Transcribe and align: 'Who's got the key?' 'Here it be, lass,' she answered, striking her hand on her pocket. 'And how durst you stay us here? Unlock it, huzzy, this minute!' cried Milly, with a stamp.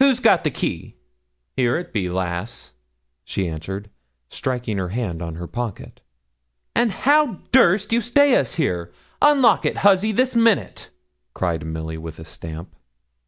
'Who's 0.00 0.18
got 0.18 0.42
the 0.42 0.50
key?' 0.50 0.96
'Here 1.56 1.76
it 1.76 1.92
be, 1.92 2.08
lass,' 2.08 2.74
she 3.22 3.48
answered, 3.48 3.88
striking 4.28 4.78
her 4.78 4.88
hand 4.88 5.22
on 5.22 5.36
her 5.36 5.46
pocket. 5.46 6.00
'And 6.74 6.90
how 6.90 7.38
durst 7.52 7.92
you 7.92 8.00
stay 8.00 8.34
us 8.34 8.56
here? 8.56 8.90
Unlock 9.22 9.64
it, 9.64 9.76
huzzy, 9.86 10.10
this 10.10 10.34
minute!' 10.34 10.90
cried 11.34 11.64
Milly, 11.64 11.98
with 11.98 12.18
a 12.18 12.24
stamp. 12.24 12.74